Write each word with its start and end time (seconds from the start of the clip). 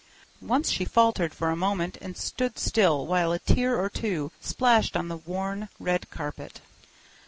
Once 0.41 0.71
she 0.71 0.83
faltered 0.83 1.31
for 1.31 1.51
a 1.51 1.55
minute 1.55 1.95
and 2.01 2.17
stood 2.17 2.57
still 2.57 3.05
while 3.05 3.31
a 3.31 3.37
tear 3.37 3.79
or 3.79 3.87
two 3.87 4.31
splashed 4.41 4.97
on 4.97 5.09
the 5.09 5.17
worn 5.17 5.69
red 5.79 6.09
carpet. 6.09 6.59